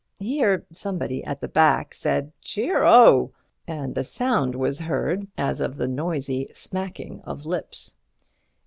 Here 0.17 0.65
somebody 0.73 1.23
at 1.25 1.41
the 1.41 1.47
back 1.47 1.93
said, 1.93 2.31
"Cheer 2.41 2.83
oh!" 2.83 3.33
and 3.67 3.95
a 3.95 4.03
sound 4.03 4.55
was 4.55 4.79
heard 4.79 5.27
as 5.37 5.59
of 5.61 5.75
the 5.75 5.87
noisy 5.87 6.49
smacking 6.55 7.21
of 7.23 7.45
lips. 7.45 7.93